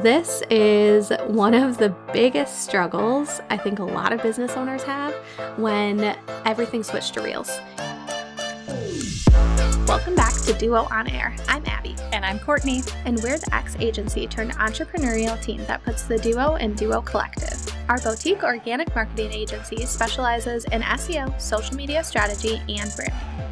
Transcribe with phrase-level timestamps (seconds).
[0.00, 5.12] This is one of the biggest struggles I think a lot of business owners have
[5.58, 7.60] when everything switched to Reels.
[9.86, 11.36] Welcome back to Duo On Air.
[11.46, 11.94] I'm Abby.
[12.14, 12.80] And I'm Courtney.
[13.04, 17.62] And we're the X agency turned entrepreneurial team that puts the Duo in Duo Collective.
[17.90, 23.51] Our boutique organic marketing agency specializes in SEO, social media strategy, and branding.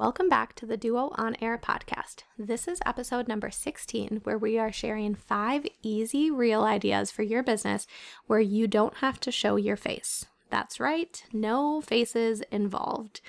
[0.00, 2.22] Welcome back to the Duo On Air podcast.
[2.38, 7.42] This is episode number 16, where we are sharing five easy, reel ideas for your
[7.42, 7.86] business
[8.26, 10.24] where you don't have to show your face.
[10.48, 13.20] That's right, no faces involved.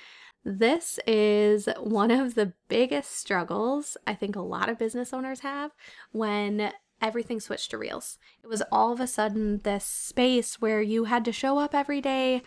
[0.46, 5.72] This is one of the biggest struggles I think a lot of business owners have
[6.12, 8.16] when everything switched to Reels.
[8.42, 12.00] It was all of a sudden this space where you had to show up every
[12.00, 12.42] day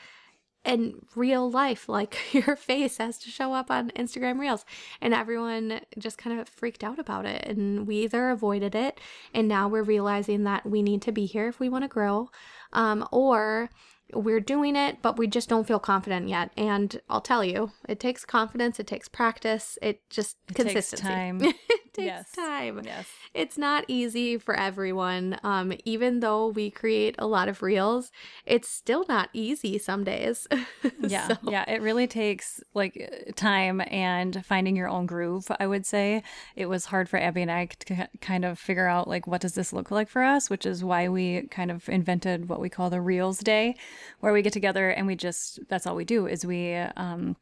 [0.66, 4.66] in real life like your face has to show up on Instagram Reels
[5.02, 9.00] and everyone just kind of freaked out about it and we either avoided it
[9.34, 12.30] and now we're realizing that we need to be here if we want to grow
[12.74, 13.70] um, or
[14.14, 16.52] we're doing it, but we just don't feel confident yet.
[16.56, 21.04] And I'll tell you, it takes confidence, it takes practice, it just it consistency.
[21.04, 21.42] Takes time.
[21.96, 22.32] takes yes.
[22.32, 22.82] time.
[22.84, 23.08] Yes.
[23.34, 25.40] It's not easy for everyone.
[25.44, 28.12] Um, even though we create a lot of reels,
[28.46, 30.48] it's still not easy some days.
[31.00, 31.28] yeah.
[31.28, 31.38] So.
[31.44, 31.70] Yeah.
[31.70, 36.24] It really takes like time and finding your own groove, I would say.
[36.56, 39.56] It was hard for Abby and I to kind of figure out like what does
[39.56, 42.90] this look like for us, which is why we kind of invented what we call
[42.90, 43.76] the Reels Day
[44.20, 47.36] where we get together and we just that's all we do is we um,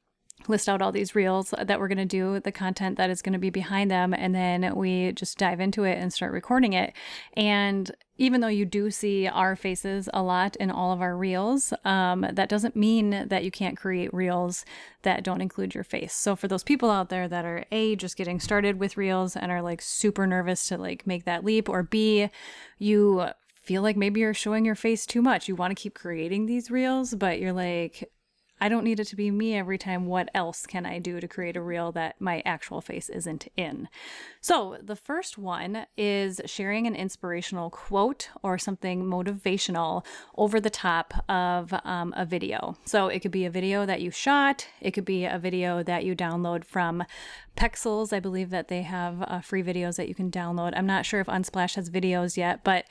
[0.49, 3.33] list out all these reels that we're going to do, the content that is going
[3.33, 6.93] to be behind them, and then we just dive into it and start recording it.
[7.33, 11.73] And even though you do see our faces a lot in all of our reels,
[11.83, 14.65] um, that doesn't mean that you can't create reels
[15.01, 16.13] that don't include your face.
[16.13, 19.51] So for those people out there that are A, just getting started with reels and
[19.51, 22.29] are like super nervous to like make that leap, or B,
[22.77, 23.29] you
[23.63, 25.47] feel like maybe you're showing your face too much.
[25.47, 28.11] You want to keep creating these reels, but you're like,
[28.63, 30.05] I don't need it to be me every time.
[30.05, 33.89] What else can I do to create a reel that my actual face isn't in?
[34.39, 40.05] So, the first one is sharing an inspirational quote or something motivational
[40.37, 42.77] over the top of um, a video.
[42.85, 46.05] So, it could be a video that you shot, it could be a video that
[46.05, 47.03] you download from
[47.57, 48.13] Pexels.
[48.13, 50.71] I believe that they have uh, free videos that you can download.
[50.77, 52.85] I'm not sure if Unsplash has videos yet, but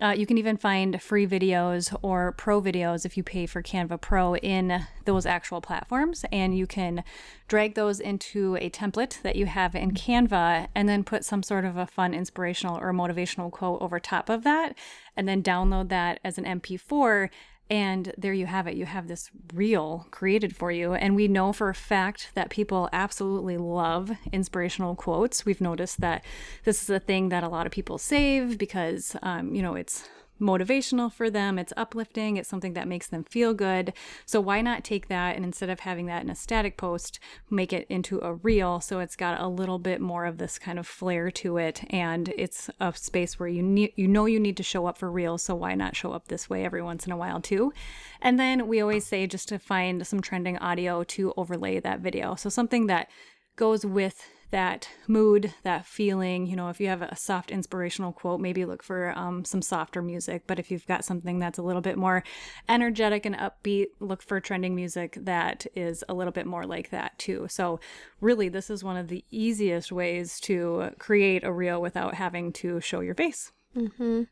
[0.00, 4.00] uh, you can even find free videos or pro videos if you pay for Canva
[4.00, 6.24] Pro in those actual platforms.
[6.30, 7.02] And you can
[7.48, 11.64] drag those into a template that you have in Canva and then put some sort
[11.64, 14.76] of a fun, inspirational, or motivational quote over top of that.
[15.16, 17.30] And then download that as an MP4
[17.70, 18.74] and there you have it.
[18.74, 20.94] You have this reel created for you.
[20.94, 25.44] And we know for a fact that people absolutely love inspirational quotes.
[25.44, 26.24] We've noticed that
[26.64, 30.08] this is a thing that a lot of people save because, um, you know, it's
[30.40, 33.92] motivational for them, it's uplifting, it's something that makes them feel good.
[34.26, 37.18] So why not take that and instead of having that in a static post,
[37.50, 40.78] make it into a reel so it's got a little bit more of this kind
[40.78, 44.56] of flair to it and it's a space where you need you know you need
[44.56, 47.12] to show up for reels, so why not show up this way every once in
[47.12, 47.72] a while too?
[48.20, 52.34] And then we always say just to find some trending audio to overlay that video.
[52.34, 53.08] So something that
[53.56, 56.46] goes with that mood, that feeling.
[56.46, 60.02] You know, if you have a soft inspirational quote, maybe look for um, some softer
[60.02, 60.44] music.
[60.46, 62.24] But if you've got something that's a little bit more
[62.68, 67.18] energetic and upbeat, look for trending music that is a little bit more like that
[67.18, 67.46] too.
[67.48, 67.80] So,
[68.20, 72.80] really, this is one of the easiest ways to create a reel without having to
[72.80, 73.52] show your face.
[73.76, 74.22] Mm-hmm.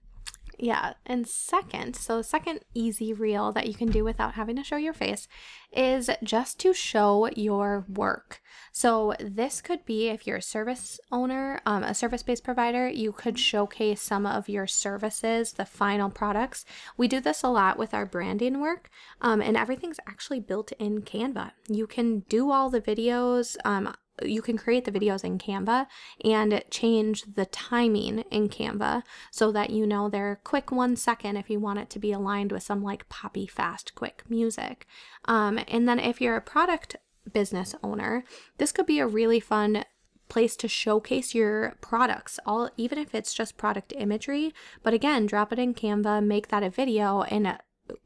[0.58, 0.94] Yeah.
[1.04, 4.94] And second, so second easy reel that you can do without having to show your
[4.94, 5.28] face
[5.70, 8.40] is just to show your work.
[8.72, 13.38] So this could be if you're a service owner, um, a service-based provider, you could
[13.38, 16.64] showcase some of your services, the final products.
[16.96, 18.88] We do this a lot with our branding work,
[19.20, 21.52] um, and everything's actually built in Canva.
[21.68, 23.56] You can do all the videos.
[23.64, 25.86] Um, you can create the videos in Canva
[26.24, 31.50] and change the timing in Canva so that you know they're quick one second if
[31.50, 34.86] you want it to be aligned with some like poppy fast quick music.
[35.26, 36.96] Um, and then if you're a product
[37.32, 38.24] business owner,
[38.58, 39.84] this could be a really fun
[40.28, 44.52] place to showcase your products all even if it's just product imagery
[44.82, 47.56] but again drop it in canva make that a video and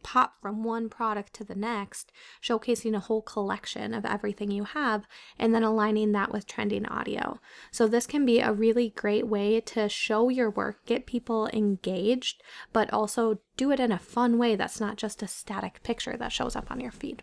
[0.03, 2.13] pop from one product to the next
[2.43, 5.07] showcasing a whole collection of everything you have
[5.39, 7.41] and then aligning that with trending audio.
[7.71, 12.43] So this can be a really great way to show your work get people engaged
[12.73, 16.33] but also do it in a fun way that's not just a static picture that
[16.33, 17.23] shows up on your feed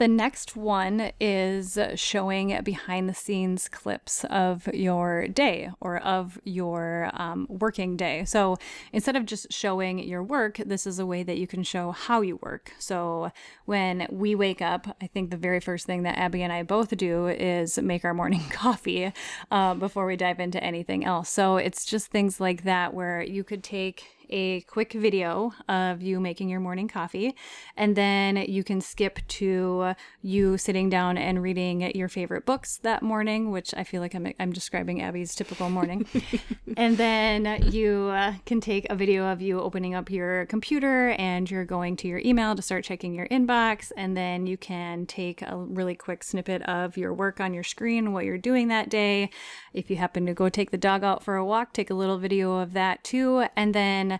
[0.00, 7.10] the next one is showing behind the scenes clips of your day or of your
[7.12, 8.24] um, working day.
[8.24, 8.56] So
[8.94, 12.22] instead of just showing your work, this is a way that you can show how
[12.22, 12.72] you work.
[12.78, 13.30] So
[13.66, 16.96] when we wake up, I think the very first thing that Abby and I both
[16.96, 19.12] do is make our morning coffee
[19.50, 21.28] uh, before we dive into anything else.
[21.28, 26.20] So it's just things like that where you could take a quick video of you
[26.20, 27.34] making your morning coffee,
[27.76, 33.02] and then you can skip to you sitting down and reading your favorite books that
[33.02, 36.06] morning, which I feel like I'm, I'm describing Abby's typical morning.
[36.76, 41.50] and then you uh, can take a video of you opening up your computer and
[41.50, 45.42] you're going to your email to start checking your inbox, and then you can take
[45.42, 49.30] a really quick snippet of your work on your screen, what you're doing that day.
[49.72, 52.18] If you happen to go take the dog out for a walk, take a little
[52.18, 54.19] video of that too, and then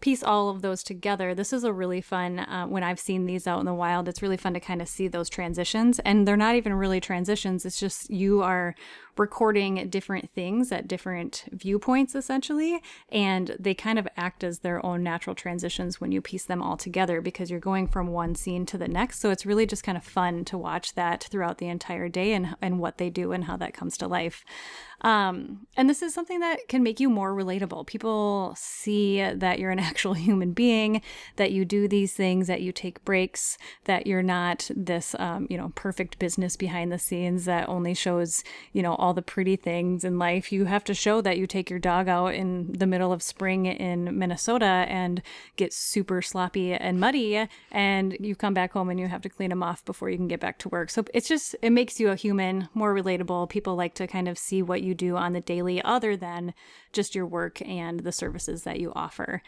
[0.00, 1.34] piece all of those together.
[1.34, 4.22] This is a really fun, uh, when I've seen these out in the wild, it's
[4.22, 5.98] really fun to kind of see those transitions.
[6.00, 8.74] And they're not even really transitions, it's just you are
[9.18, 12.80] recording different things at different viewpoints, essentially.
[13.10, 16.76] And they kind of act as their own natural transitions when you piece them all
[16.76, 19.20] together because you're going from one scene to the next.
[19.20, 22.54] So it's really just kind of fun to watch that throughout the entire day and,
[22.62, 24.44] and what they do and how that comes to life.
[25.00, 27.86] Um, and this is something that can make you more relatable.
[27.86, 31.00] People see that you're in an actual human being,
[31.36, 35.56] that you do these things, that you take breaks, that you're not this, um, you
[35.56, 38.42] know, perfect business behind the scenes that only shows,
[38.72, 40.50] you know, all the pretty things in life.
[40.50, 43.66] You have to show that you take your dog out in the middle of spring
[43.66, 45.22] in Minnesota and
[45.56, 49.50] get super sloppy and muddy, and you come back home and you have to clean
[49.50, 50.90] them off before you can get back to work.
[50.90, 53.48] So it's just, it makes you a human, more relatable.
[53.48, 56.54] People like to kind of see what you you do on the daily other than
[56.92, 59.42] just your work and the services that you offer.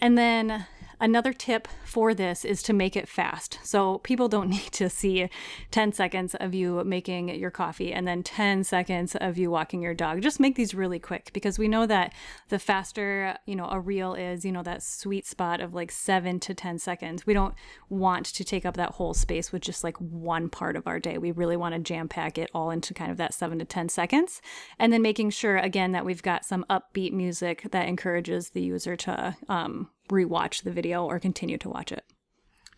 [0.00, 0.66] And then
[1.00, 3.58] another tip for this is to make it fast.
[3.64, 5.28] So people don't need to see
[5.70, 9.94] 10 seconds of you making your coffee and then 10 seconds of you walking your
[9.94, 10.20] dog.
[10.20, 12.12] Just make these really quick because we know that
[12.48, 16.38] the faster, you know, a reel is, you know, that sweet spot of like 7
[16.40, 17.26] to 10 seconds.
[17.26, 17.54] We don't
[17.88, 21.18] want to take up that whole space with just like one part of our day.
[21.18, 23.88] We really want to jam pack it all into kind of that 7 to 10
[23.88, 24.42] seconds.
[24.78, 28.96] And then making sure again that we've got some upbeat music that encourages the user
[28.96, 32.04] to um, rewatch the video or continue to watch it.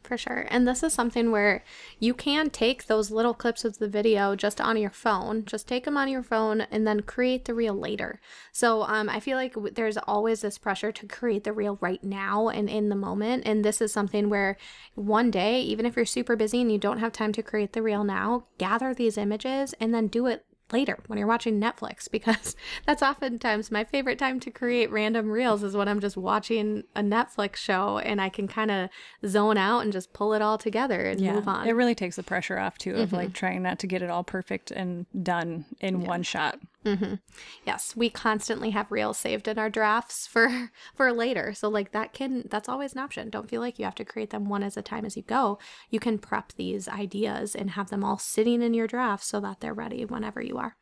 [0.03, 0.47] For sure.
[0.51, 1.63] And this is something where
[2.01, 5.85] you can take those little clips of the video just on your phone, just take
[5.85, 8.21] them on your phone and then create the reel later.
[8.51, 12.49] So um, I feel like there's always this pressure to create the reel right now
[12.49, 13.45] and in the moment.
[13.47, 14.57] And this is something where
[14.97, 17.83] one day, even if you're super busy and you don't have time to create the
[17.83, 22.57] reel now, gather these images and then do it later when you're watching Netflix because
[22.87, 27.03] that's oftentimes my favorite time to create random reels is when I'm just watching a
[27.03, 28.91] Netflix show and I can kind of
[29.27, 31.67] zone out and just pull it all together and yeah, move on.
[31.67, 33.17] It really takes the pressure off too of mm-hmm.
[33.17, 36.09] like trying not to get it all perfect and done in yeah.
[36.09, 36.59] one shot.
[36.85, 37.15] Mm-hmm.
[37.65, 41.53] Yes, we constantly have reels saved in our drafts for for later.
[41.55, 43.31] So like that can that's always an option.
[43.31, 45.59] Don't feel like you have to create them one at a time as you go.
[45.91, 49.61] You can prep these ideas and have them all sitting in your draft so that
[49.61, 50.77] they're ready whenever you are.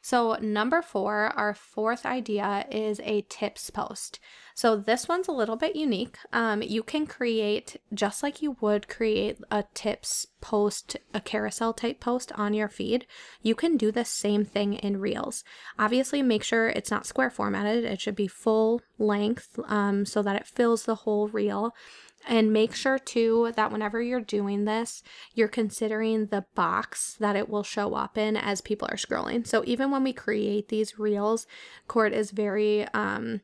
[0.00, 4.20] So, number four, our fourth idea is a tips post.
[4.58, 6.18] So, this one's a little bit unique.
[6.32, 12.00] Um, you can create just like you would create a tips post, a carousel type
[12.00, 13.06] post on your feed.
[13.40, 15.44] You can do the same thing in Reels.
[15.78, 20.34] Obviously, make sure it's not square formatted, it should be full length um, so that
[20.34, 21.72] it fills the whole reel.
[22.26, 27.48] And make sure too that whenever you're doing this, you're considering the box that it
[27.48, 29.46] will show up in as people are scrolling.
[29.46, 31.46] So even when we create these reels,
[31.86, 33.42] Court is very um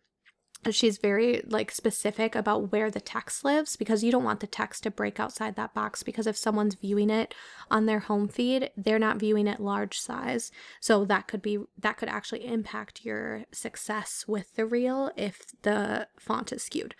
[0.73, 4.83] she's very like specific about where the text lives because you don't want the text
[4.83, 7.35] to break outside that box because if someone's viewing it
[7.71, 10.51] on their home feed they're not viewing it large size.
[10.81, 16.09] So that could be that could actually impact your success with the reel if the
[16.19, 16.95] font is skewed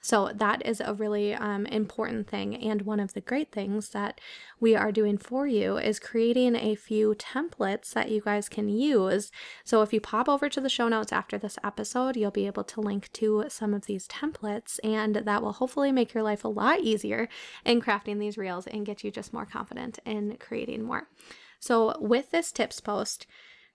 [0.00, 2.56] so that is a really um, important thing.
[2.56, 4.20] And one of the great things that
[4.58, 9.30] we are doing for you is creating a few templates that you guys can use.
[9.64, 12.64] So if you pop over to the show notes after this episode, you'll be able
[12.64, 16.48] to link to some of these templates, and that will hopefully make your life a
[16.48, 17.28] lot easier
[17.64, 21.08] in crafting these reels and get you just more confident in creating more.
[21.58, 23.26] So with this tips post,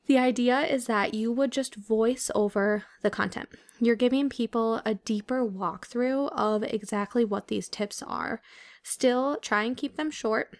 [0.07, 3.49] The idea is that you would just voice over the content.
[3.79, 8.41] You're giving people a deeper walkthrough of exactly what these tips are.
[8.83, 10.57] Still, try and keep them short.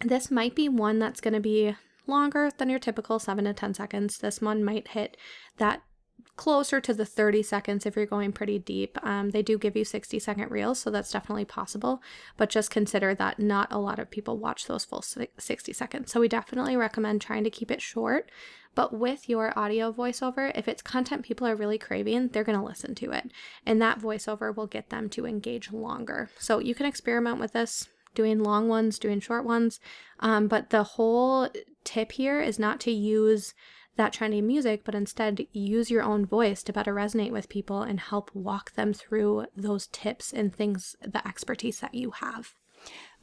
[0.00, 1.74] This might be one that's going to be
[2.06, 4.18] longer than your typical 7 to 10 seconds.
[4.18, 5.16] This one might hit
[5.56, 5.82] that
[6.36, 8.98] closer to the 30 seconds if you're going pretty deep.
[9.02, 12.02] Um, they do give you 60 second reels, so that's definitely possible,
[12.36, 16.12] but just consider that not a lot of people watch those full 60 seconds.
[16.12, 18.30] So we definitely recommend trying to keep it short.
[18.74, 22.64] But with your audio voiceover, if it's content people are really craving, they're going to
[22.64, 23.30] listen to it.
[23.64, 26.30] And that voiceover will get them to engage longer.
[26.38, 29.80] So you can experiment with this, doing long ones, doing short ones.
[30.20, 31.48] Um, but the whole
[31.84, 33.54] tip here is not to use
[33.96, 38.00] that trendy music, but instead use your own voice to better resonate with people and
[38.00, 42.54] help walk them through those tips and things, the expertise that you have.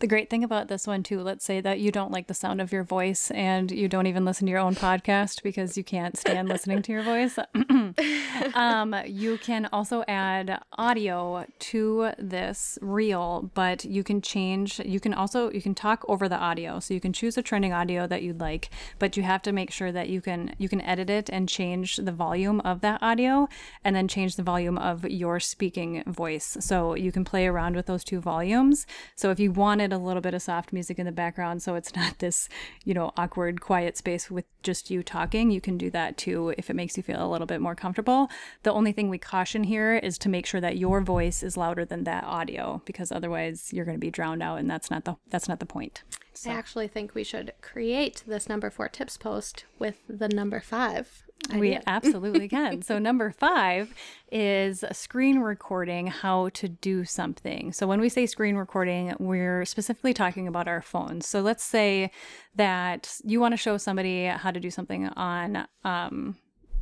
[0.02, 2.60] The great thing about this one, too, let's say that you don't like the sound
[2.60, 6.18] of your voice and you don't even listen to your own podcast because you can't
[6.18, 7.38] stand listening to your voice.
[8.56, 15.14] um, you can also add audio to this reel, but you can change, you can
[15.14, 16.80] also, you can talk over the audio.
[16.80, 19.70] So you can choose a trending audio that you'd like, but you have to make
[19.70, 23.48] sure that you can, you can edit it and change the volume of that audio
[23.84, 26.58] and then change the volume of your speaking voice.
[26.60, 28.88] So you can play around with those two volumes.
[29.16, 31.96] So if you wanted a little bit of soft music in the background so it's
[31.96, 32.50] not this,
[32.84, 35.52] you know, awkward, quiet space with just you talking.
[35.52, 38.30] You can do that too if it makes you feel a little bit more comfortable.
[38.64, 41.86] The only thing we caution here is to make sure that your voice is louder
[41.86, 45.16] than that audio because otherwise you're going to be drowned out and that's not the
[45.30, 46.04] that's not the point.
[46.42, 46.52] So.
[46.52, 51.24] I actually think we should create this number 4 tips post with the number 5
[51.56, 52.82] we absolutely can.
[52.82, 53.94] so, number five
[54.32, 57.74] is screen recording how to do something.
[57.74, 61.28] So, when we say screen recording, we're specifically talking about our phones.
[61.28, 62.12] So, let's say
[62.56, 66.38] that you want to show somebody how to do something on, um,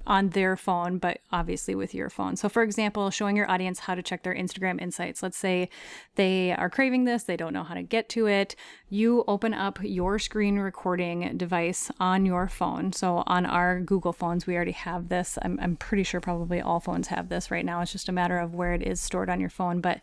[0.09, 2.35] on their phone, but obviously with your phone.
[2.35, 5.21] So, for example, showing your audience how to check their Instagram insights.
[5.21, 5.69] Let's say
[6.15, 8.55] they are craving this, they don't know how to get to it.
[8.89, 12.91] You open up your screen recording device on your phone.
[12.91, 15.37] So, on our Google phones, we already have this.
[15.43, 17.81] I'm, I'm pretty sure probably all phones have this right now.
[17.81, 19.79] It's just a matter of where it is stored on your phone.
[19.79, 20.01] But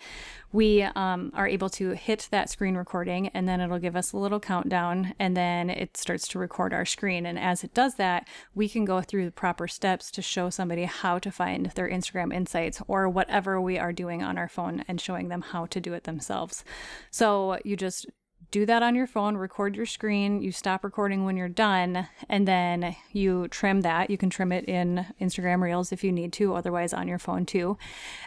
[0.52, 4.16] we um, are able to hit that screen recording and then it'll give us a
[4.16, 7.26] little countdown and then it starts to record our screen.
[7.26, 10.84] And as it does that, we can go through the proper steps to show somebody
[10.84, 15.00] how to find their Instagram insights or whatever we are doing on our phone and
[15.00, 16.64] showing them how to do it themselves.
[17.10, 18.06] So you just
[18.50, 22.46] do that on your phone, record your screen, you stop recording when you're done, and
[22.46, 24.10] then you trim that.
[24.10, 27.44] You can trim it in Instagram Reels if you need to, otherwise on your phone
[27.44, 27.76] too.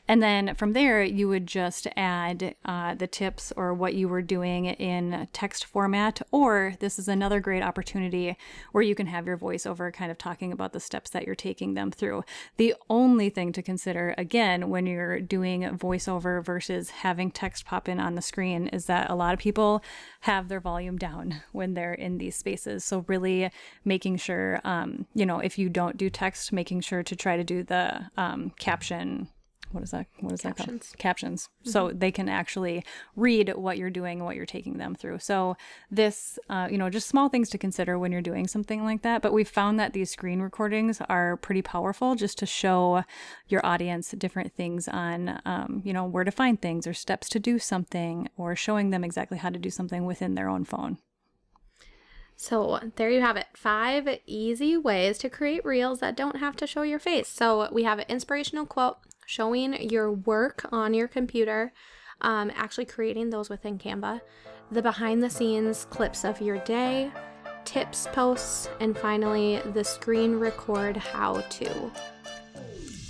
[0.07, 4.21] And then from there, you would just add uh, the tips or what you were
[4.21, 8.37] doing in text format, or this is another great opportunity
[8.71, 11.73] where you can have your voiceover kind of talking about the steps that you're taking
[11.73, 12.23] them through.
[12.57, 17.99] The only thing to consider, again, when you're doing voiceover versus having text pop in
[17.99, 19.83] on the screen is that a lot of people
[20.21, 22.83] have their volume down when they're in these spaces.
[22.83, 23.49] So really
[23.85, 27.43] making sure, um, you know, if you don't do text, making sure to try to
[27.43, 29.29] do the um, caption
[29.71, 30.67] what is that what is captions.
[30.67, 31.69] that called captions mm-hmm.
[31.69, 32.83] so they can actually
[33.15, 35.55] read what you're doing what you're taking them through so
[35.91, 39.21] this uh, you know just small things to consider when you're doing something like that
[39.21, 43.03] but we've found that these screen recordings are pretty powerful just to show
[43.47, 47.39] your audience different things on um, you know where to find things or steps to
[47.39, 50.97] do something or showing them exactly how to do something within their own phone
[52.41, 53.47] so, there you have it.
[53.53, 57.27] Five easy ways to create reels that don't have to show your face.
[57.27, 58.95] So, we have an inspirational quote,
[59.29, 61.71] showing your work on your computer,
[62.21, 64.21] um, actually creating those within Canva,
[64.71, 67.11] the behind the scenes clips of your day,
[67.63, 71.91] tips posts, and finally the screen record how to.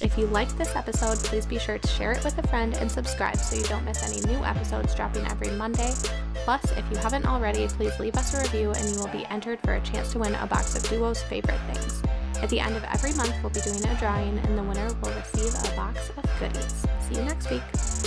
[0.02, 2.92] If you liked this episode, please be sure to share it with a friend and
[2.92, 5.94] subscribe so you don't miss any new episodes dropping every Monday.
[6.34, 9.62] Plus, if you haven't already, please leave us a review and you will be entered
[9.62, 11.99] for a chance to win a box of Duo's favorite things.
[12.42, 15.12] At the end of every month, we'll be doing a drawing, and the winner will
[15.12, 16.86] receive a box of goodies.
[17.08, 17.99] See you next week.